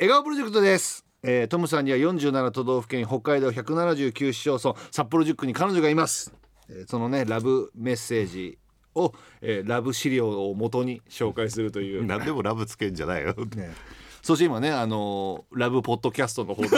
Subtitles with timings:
[0.00, 6.32] 笑顔プロジェクトです、えートムさんには47都道府県北海道179市町村札幌10区に彼女がいます、
[6.68, 8.58] えーそのねラブメッセージ
[8.94, 13.34] を、えーラブ資料を元に紹介するという、何でもラブつけんじゃないよ。
[13.56, 13.74] ね。
[14.22, 16.68] そして今ねあのーラブポッドキャストの方で、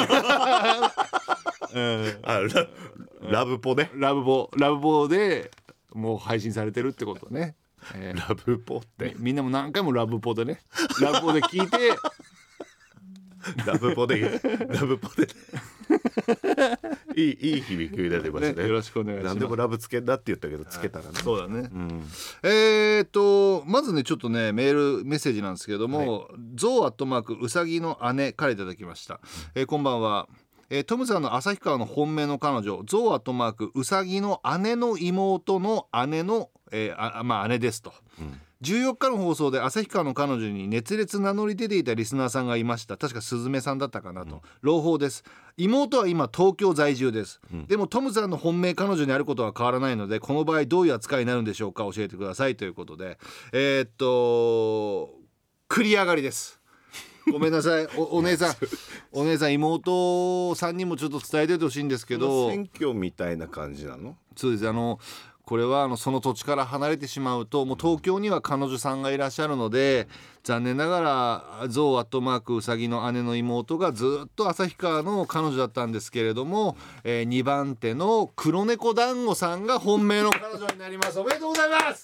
[1.74, 2.68] え ーあラ
[3.30, 3.90] ラブポね。
[3.94, 5.50] ラブボラブボで
[5.92, 7.54] もう配信されてるってことね、
[7.94, 8.28] えー。
[8.28, 9.14] ラブポって。
[9.18, 10.60] みんなも何回もラブポでね。
[11.02, 11.76] ラブポで聞いて
[13.66, 15.28] ラブポでラブポで
[17.16, 18.62] いいいい響きが出ましたね。
[18.62, 19.34] ねよろしくお願いします。
[19.34, 21.10] 何でもラブつけんだって言ったけどつけたらね。
[21.14, 22.04] そうだね、うん。
[22.42, 29.20] えーっとまずねちょっとねメールメッセージなんですけども、ゾウアットマークうさぎの姉からいただきました、
[29.54, 30.28] えーこんばんは。
[30.68, 37.92] えートムさんの旭川の本命の彼女ゾウアットマークうさぎの姉の妹の姉の、えーあまあ姉ですと、
[38.62, 42.96] 14日の放送で旭川の彼女に熱烈名乗り出ていたリスナーさんがいました。
[42.96, 45.24] 確かスズメさんだったかなと、朗報です。
[45.56, 52.56] 妹は今東京在住です、でもトムさんの本命彼女にあることは変わらないのでこの場合どういう扱いになるんでしょうか教えてください。
[52.56, 53.18] ということで。
[53.52, 55.18] えーっと
[55.68, 56.60] 繰り上がりです。
[57.30, 57.86] ごめんなさい。
[57.96, 58.54] お お姉さん。
[59.12, 62.50] お姉さん妹さんにもちょっと伝えててほしいんですけど。
[62.50, 64.16] 選挙みたいな感じなの？
[64.36, 64.68] そうです。
[64.68, 64.98] あの
[65.50, 70.06] これはあのその土地から離れてしまうともう東京には彼女さんがいらっしゃるので
[70.44, 71.00] 残念なが
[71.60, 81.18] らゾウアットマークウサギの姉の妹がずっと旭川の彼女だったんですけれども、え2番手の黒猫団子さんが本命の彼女になります。
[81.18, 82.00] おめでとうございます。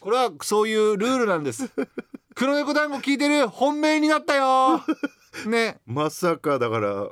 [0.00, 1.70] これはそういうルールなんです。
[2.34, 3.46] 黒猫団子聞いてる？
[3.46, 4.82] 本命になったよ。
[5.46, 5.78] ね。
[5.86, 7.08] まさかだから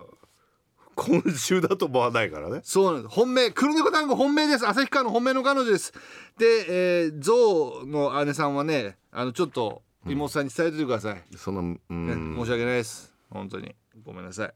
[1.01, 2.61] 今週だと思わないからね。
[2.63, 3.15] そうなんです。
[3.15, 4.69] 本命黒猫団子本命です。
[4.69, 5.93] 旭川の本命の彼女です。
[6.37, 13.15] で、えー、ゾウの姉さんはねあのちょっと妹さんに伝えててください、そのうねん申し訳ないです。
[13.31, 13.75] 本当に。
[14.05, 14.53] ごめんなさい。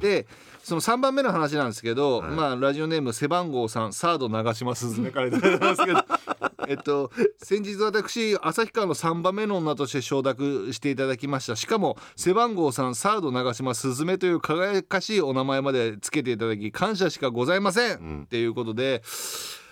[0.00, 0.28] で
[0.62, 5.36] その3番目の話なんですけど、まあラジオネーム背番号3サード長嶋すずめからいた
[5.74, 6.04] すけど
[6.68, 11.56] えっと先日私旭川の3番目の女として承諾していただきました。
[11.56, 19.02] しかも背番号3サード長嶋すずめという輝かしいお名前までつけていただき感謝しかございません、っていうことで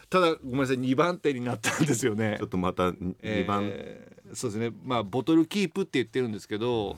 [0.08, 2.36] ただごめんなさい2番手になったんですよね。
[2.38, 4.72] ちょっとまた2番、えーそうですね。
[4.82, 6.96] まあボトルキープって言ってるんですけど、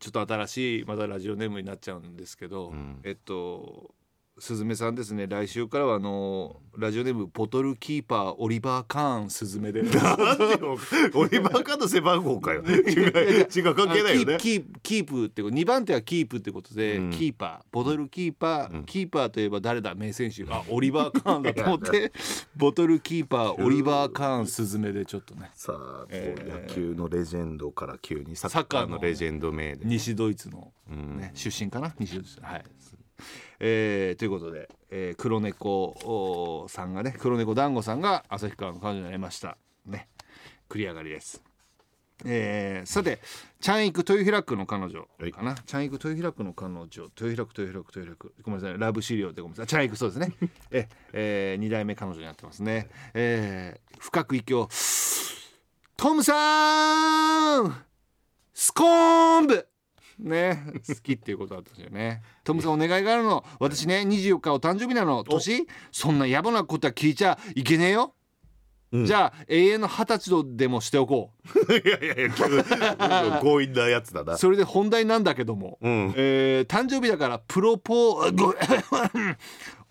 [0.00, 2.72] ちょっと新しいまたラジオネームになっちゃうんですけど、
[3.04, 3.94] えっと
[4.40, 5.26] すずめさんですね。
[5.26, 9.82] 来週からはあのラジオネームボトルキーパーオリバー・カーンすずめで。
[9.98, 10.78] なんでよ
[11.14, 12.62] オリバーカード背番号かよ。
[12.66, 14.34] 違う違う関係ないよね。
[14.34, 17.10] あキープキープってこと2番手はキープってことで、うん。
[17.10, 17.66] キーパー。
[17.72, 19.94] ボトルキーパー、キーパーといえば誰だ？
[19.94, 22.12] 名選手あオリバー・カーンだと思って
[22.56, 25.50] ボトルキーパーオリバー・カーンスズメでちょっとね。
[25.54, 29.84] さあ、えー野球のレジェンドから急にサッカーのレジェンド名で。
[29.84, 31.16] 西ドイツの、ん。
[31.18, 31.94] ね出身かな？
[31.98, 32.38] 西ドイツ。
[32.40, 32.64] はい、
[33.60, 35.68] えーということで、えー黒猫
[36.04, 39.56] おさんがね黒猫団子さんが旭川の彼女になりました
[39.86, 40.08] ね。
[40.68, 41.42] 繰り上がりです。
[42.24, 43.20] えーさて
[43.60, 46.86] チャンイク豊平区の彼女かな、チャンイク豊平区の彼女。
[46.86, 48.34] 豊平区豊平区豊平区。
[48.42, 49.66] ごめんなさいラブ資料でごめんなさい。
[49.66, 50.32] チャンイクそうですね。
[50.70, 54.68] え、えー、2代目彼女になってますね、えー深く息を。
[55.96, 57.84] トムさん
[58.54, 59.68] スコーンブ
[60.18, 62.22] ね好きっていうことだったんですよね。
[62.44, 63.44] トムさんお願いがあるの。
[63.60, 65.24] 私ね24日お誕生日なの。
[65.24, 65.66] 年？
[65.92, 68.14] そんな野暮なことは聞いちゃいけねえよ、
[68.92, 71.32] じゃあ永遠の二十歳度でもしておこ
[71.68, 72.44] いやいやいや急
[73.42, 78.54] 強引なやつだなうそれで本題なんだけども、うんえー誕生日だからプロポーご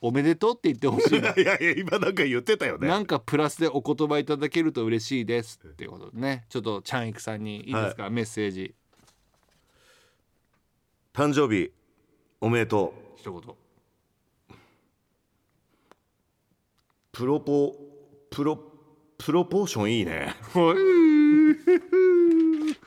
[0.01, 8.75] おめでとうって言ってほしいないやいや今なんか言ってたよねなんかプラスでお言葉いただけると嬉しいですっていうことでねちょっとチャンイクさんにいいですか、メッセージ
[11.17, 11.71] 誕生日
[12.41, 13.19] おめでとう。
[13.19, 13.41] 一言。
[17.11, 17.73] プロポ
[18.29, 18.59] プロ
[19.17, 20.35] プロポーションいいね。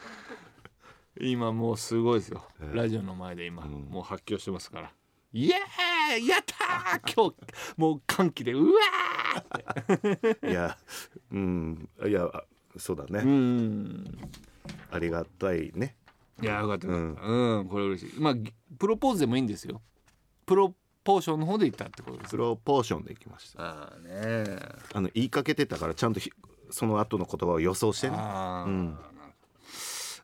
[1.21, 4.93] 今もうすごいですよ、ラジオの前で今、もう発狂してますから。
[5.33, 7.03] イエーイやったー！
[7.13, 7.37] 今日
[7.77, 10.35] もう歓喜でうわー！
[10.35, 10.51] って。
[10.51, 10.79] いや
[11.33, 11.89] うん。
[12.07, 12.45] いやあ
[12.77, 14.19] そうだね、うん。
[14.93, 15.97] ありがたいね
[16.43, 17.23] いやよかったよかった。
[17.23, 18.21] うん、これ嬉しい。
[18.21, 19.81] まあぎプロポーズでもいいんですよ。
[20.47, 22.31] プロポーションの方で言ったってことです。
[22.31, 23.63] プロポーションでいきました。
[23.63, 24.45] ああね
[24.93, 26.31] あの言いかけてたからちゃんとひ
[26.71, 28.17] その後の言葉を予想してね。
[28.17, 28.99] ああ、うん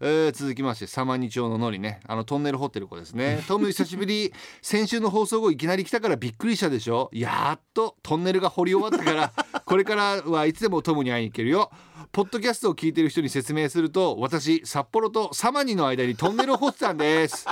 [0.01, 2.01] えー続きまして様に町ののりね。
[2.07, 3.43] あのトンネル掘ってる子ですね。
[3.49, 4.33] トム久しぶり。
[4.63, 7.11] 先週の放送後いきなり来たからびっくりしたでしょ？
[7.13, 11.71] やっとトンネルが掘り終わったからこれからはいつでもトムに会いに行けるよ。
[12.13, 17.47] ポッドキャストを聞いてる人に説明すると私札幌とサマニの間にトンネルを掘ってたんです。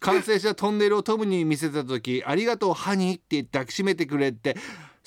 [0.00, 4.60] 完成したトンネルをトムに見せた時「ありがとうハニー」って抱きしめてくれって好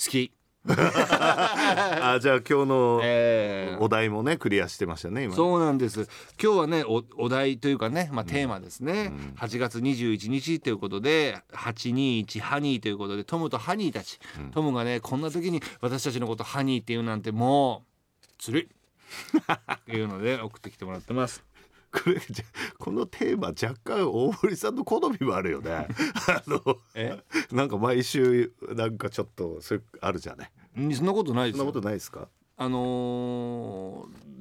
[0.10, 0.34] き。
[0.68, 6.10] あじゃあ今日のえーお題もねクリアしてましたね今そうなんです。
[6.42, 14.20] 今日はねおお題というかね、まあ、テーマですね、8月21日ということで821ハニーということでトムとハニーたち、
[14.52, 17.86] トムがねこんな時に私たちのことハニーっていうなんても
[18.22, 18.60] うずる。
[18.60, 18.68] い
[19.74, 21.44] っていうので送ってきてもらってます
[21.92, 22.46] これじゃ
[22.78, 25.88] このテーマ若干大堀さんの好みもあるよね。
[26.28, 26.62] あの
[26.96, 27.18] え？
[27.52, 30.82] なんか毎週なんかちょっとそれあるじゃない。
[30.82, 31.60] んそんなことないですよ。
[31.60, 32.28] そんなことないですか？
[32.58, 33.89] あのー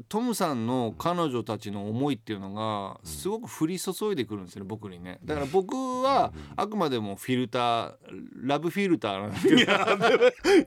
[0.08, 5.18] トムさんの彼女たちの思いっていうのがすごく降り注いでくるんですよね僕にね。
[5.24, 7.92] だから僕はあくまでもフィルター
[8.42, 9.72] ラブフィルターなんですけど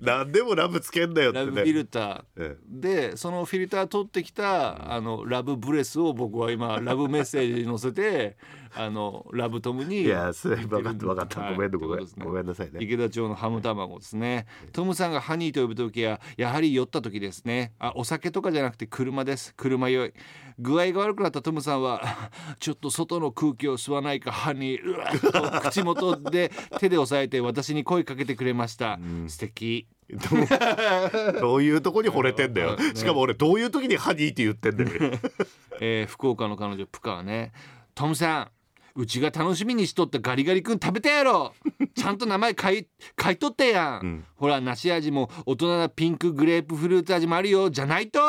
[0.01, 2.23] 何でもラブつけんだよってラブフィねルター。
[2.37, 8.37] えでそのフィルター取ってきたあのラブブレスを僕は今ラブメッセージに載せて
[8.75, 11.41] あのラブトムにいやそれ分かった分かった。
[11.41, 11.55] はい。
[11.55, 12.79] ごめんねごめんなさいね。
[12.81, 14.45] 池田町のハム卵ですね。
[14.71, 17.73] トムさんがハニーと呼ぶ時はやはり酔った時ですね。
[17.79, 19.53] あお酒とかじゃなくて車です。
[19.55, 20.13] 車酔い。
[20.59, 22.01] 具合が悪くなったトムさんは
[22.59, 29.87] ちょっと外の空気を吸わないかハニーうわっと口元で手で押さえて私に声かけてくれました、素敵。
[30.11, 30.17] ど
[31.37, 32.75] うどういうとこに惚れてんだよ。
[32.75, 34.89] ね しかも俺どういう時にハニーって言ってんだよ。
[35.79, 37.53] えー福岡の彼女プカはね
[37.95, 38.51] 「トムさん
[38.95, 41.53] うちが楽しみにしとったガリガリ君食べたやろ
[41.95, 42.87] ちゃんと名前書い
[43.21, 44.25] 書いとったやん、ん。
[44.35, 47.69] ほら梨味も大人なピンクグレープフルーツ味もあるよ。
[47.69, 48.19] じゃないと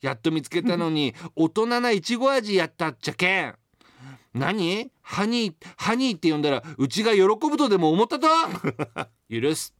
[0.00, 3.54] やっと見つけたのに 大人ないちご味やったっちゃけん。
[4.34, 4.90] 何？
[5.02, 8.28] ハニーハニーって呼んだらうちが喜ぶとでも思ったと？
[9.30, 9.74] 許す、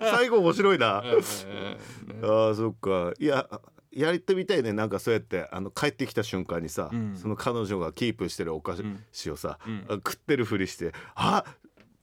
[0.00, 1.02] 最後面白いな。
[1.04, 1.76] えー
[2.22, 3.12] あーそっか。
[3.18, 3.46] いや
[3.96, 4.72] やってみたいね。
[4.72, 7.16] なんかそうやってあの帰ってきた瞬間にさ、ん。
[7.16, 8.76] その彼女がキープしてるお菓
[9.12, 9.86] 子をさ、ん。
[9.88, 11.44] あ食ってるふりして「あ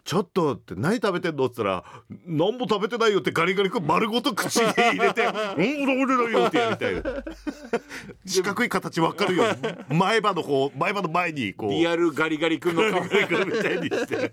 [0.04, 1.46] ちょっと」って何食べてんの？
[1.46, 1.84] っつったら
[2.26, 7.02] 「何も食べてないよ」ってガリガリ君丸ごと口に入れて「うん食べてないよ」ってやりたいね
[8.26, 9.44] 四角い形わかるよ。
[9.90, 11.72] うに前歯の方前歯の前にこう。
[11.72, 13.04] リアルガリガリ君の顔。
[13.04, 14.32] みたいにして。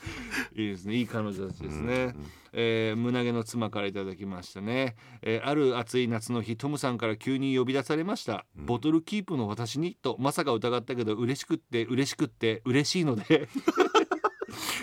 [0.54, 0.96] いいですね。
[0.96, 2.14] いい彼女たちですね、
[2.52, 13.48] えー胸毛の妻からいただきましたね、えーある暑い夏の日トムさんから急に呼び出されました、ボトルキープの私にとまさか疑ったけど嬉しくって嬉しくって嬉しいので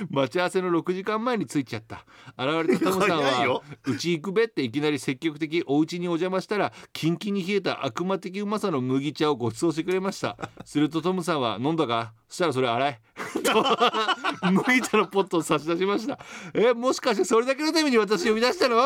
[0.09, 2.05] 待ち合わせの6時間前に着いちゃった。
[2.37, 10.37] 現れたトムさんは早いよ「うち行くべ」っていきなり積極的お家にお邪魔したらキンキンに冷えた悪魔的うまさの麦茶をご馳走してくれました。
[10.65, 12.13] するとトムさんは「飲んだか？
[12.27, 13.01] そしたらそれ洗え」
[13.43, 13.65] と
[14.51, 16.19] 麦茶のポットを差し出しました。
[16.53, 18.81] えもしかしてそれだけのために私を呼び出したの？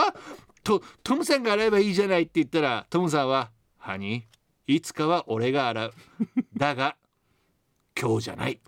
[0.63, 3.49] とトムさんが洗えばいいじゃないって言ったらトムさんは
[3.79, 5.93] 「ハニーいつかは俺が洗う。
[6.55, 6.95] だが
[7.99, 8.59] 今日じゃない」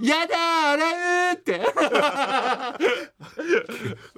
[0.00, 1.60] やだー洗うって。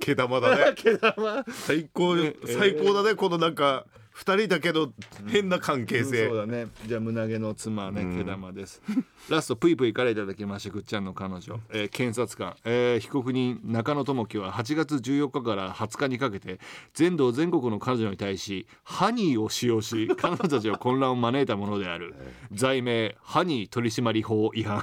[0.00, 0.72] 毛玉 だね。
[0.76, 2.16] 毛玉最高
[2.46, 3.84] 最高だねこのなんか
[4.18, 4.92] 二人だけど
[5.28, 6.66] 変な関係性、そうだね。
[6.88, 8.82] じゃあ胸毛の妻はね毛玉です、
[9.30, 16.58] ラストぷいぷいからいただきましたぐっちゃんの彼女、えー検察官、えー被告人中野智樹は8月14日から20日にかけて
[16.94, 22.16] 全道全国の彼女に対しハニーを使用し 彼女たちは混乱を招いたものである。
[22.50, 24.82] 罪名ハニー取締法違反。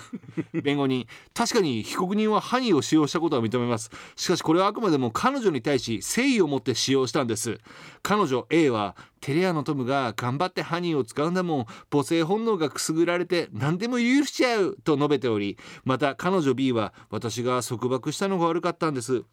[0.53, 3.91] 弁護人確かに被告人はハニーを使用したことは認めます。
[4.15, 7.59] しかしこれはあくまでも彼女に対し誠意を持って使用したんです。
[8.01, 8.95] 彼女 A は
[9.25, 11.65] テレアのトムが頑張ってハニーを使うんだもん。
[11.89, 19.23] 母性本能がくすぐられて何でも許しちゃうと述べておりまた彼女 B は私が束縛したのが悪かったんです。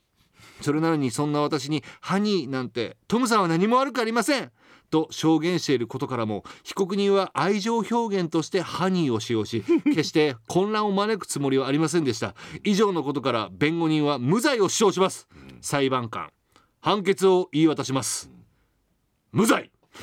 [0.62, 4.50] それなのにそんな私にハニーなんてトムさんは何も悪くありません。
[4.88, 12.34] と証言していることからも被告人は愛情表現としてハニーを使用し決して混乱を招くつもりはありませんでした。
[12.64, 15.28] 以上のことから弁護人は無罪を主張します。
[15.60, 16.30] 裁判官
[16.80, 18.30] 判決を言い渡します。
[19.32, 19.70] 無罪。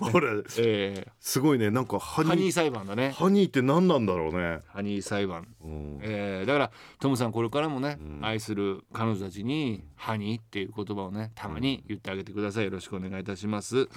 [0.00, 1.70] ほらえすごいね。
[1.70, 2.32] なんかハニー。
[2.32, 3.10] ーハニー裁判だね。
[3.10, 5.48] ハニーって何なんだろうね、ハニー裁判。
[5.62, 5.98] うん。
[6.02, 12.64] えーだからトムさんこれからもね、愛する彼女たちに「ハニー」っていう言葉をねたまに言ってあげてください。
[12.64, 13.88] よろしくお願いいたします、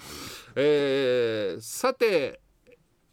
[0.56, 2.42] えーさて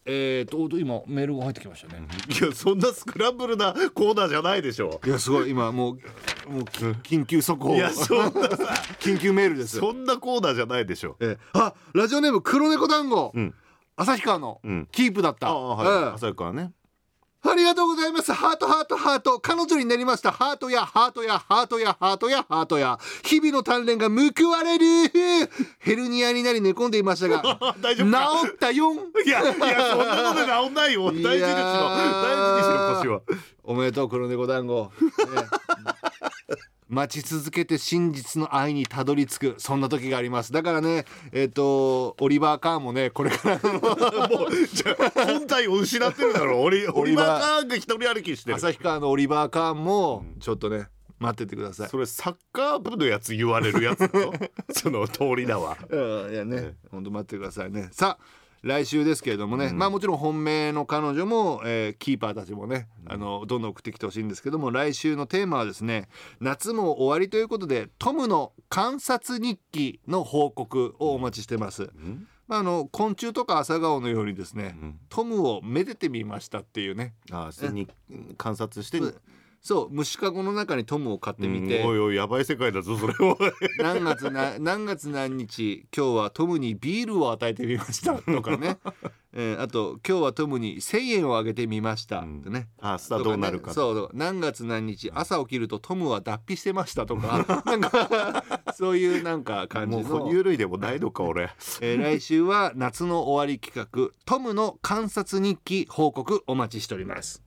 [0.07, 5.01] えー、と今メールが入ってきましたね、いやそんなスクランブルなコーナーじゃないでしょ。
[5.05, 5.51] いやすごい。
[5.51, 5.99] 今もう
[6.49, 6.85] もうき
[7.17, 7.75] 緊急速報。
[7.75, 8.75] いやそんなさ。
[9.01, 9.79] 緊急メールです。
[9.79, 11.17] そんなコーナーじゃないでしょ。
[11.21, 13.55] えあラジオネーム黒猫団子、うん。
[13.97, 14.89] 旭川のうん。
[14.91, 16.13] キープだった、ああはい、ええ。
[16.15, 16.73] 朝からね。
[17.47, 18.33] ありがとうございます。
[18.33, 19.39] ハートハートハート。
[19.39, 20.33] 彼女になりました。
[20.33, 22.99] ハートやハートやハートやハートやハートや。
[23.23, 24.85] 日々の鍛錬が報われる。
[25.79, 27.43] ヘルニアになり寝込んでいましたが、
[27.83, 28.47] 大丈夫か？
[28.47, 28.97] 治ったよん。
[28.97, 31.03] いやいやそんなことで治んないよ。
[31.05, 31.45] 大事にしろ。
[31.45, 32.23] いやー。
[32.23, 33.21] 大事にしろ腰は。
[33.63, 34.91] おめでとう黒猫団子。
[35.03, 35.47] ね
[36.89, 39.55] 待ち続けて真実の愛にたどり着く。
[39.59, 40.53] そんな時があります。
[40.53, 43.73] だからねえっ、とオリバー・カーンもねこれからの
[44.29, 46.61] もうじゃあ本体を失ってるだろう。
[46.63, 48.57] オリオリバー・カーンが一人歩きしてる。
[48.57, 50.89] 旭川のオリバー・カーンもちょっとね
[51.19, 51.89] 待っててください。
[51.89, 54.11] それサッカー部のやつ言われるやつ
[54.71, 55.79] その通りだわ。
[55.89, 55.97] う
[56.29, 57.89] んいやね、本当待ってくださいね。
[57.93, 66.09] さあ来週ですけれどもね、まあもちろん本命の彼女も、えーキーパーたちもね、あのどんどん送ってきてほしいんですけども来週のテーマはですね
[66.41, 71.91] 夏も終わりということでトムの観察日記の報告をお待ちしてます。
[72.47, 74.99] まあ、あの昆虫とか朝顔のようにですね、ん。
[75.09, 77.15] トムをめでてみましたっていうね。
[77.31, 77.89] あそれに
[78.39, 79.01] 観察して
[79.67, 83.35] そう虫かごの中にトムを飼ってみて、うんおいおいやばい世界だぞそれは。
[83.81, 88.77] 何月な何月何日今日はトムにビールを与えてみましたとかね、
[89.33, 92.69] えーあと今日はトムに1,000円をあげてみましたってね。
[92.79, 93.73] あさあどうなるか。
[93.73, 94.11] そうそう。
[94.13, 98.45] 何月何日朝起きるとトムは脱皮してましたとか なんか
[98.75, 101.45] そういうなんか感じもうの哺乳類でもないのか俺。
[101.81, 107.44] えー来週は夏の終わり企画トムの観察日記報告お待ちしております